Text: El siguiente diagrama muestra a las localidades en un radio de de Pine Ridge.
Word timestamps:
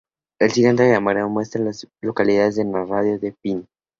El 0.39 0.51
siguiente 0.51 0.81
diagrama 0.83 1.27
muestra 1.27 1.61
a 1.61 1.65
las 1.65 1.87
localidades 2.01 2.57
en 2.57 2.73
un 2.75 2.87
radio 2.89 3.19
de 3.19 3.19
de 3.19 3.31
Pine 3.33 3.59
Ridge. 3.59 3.69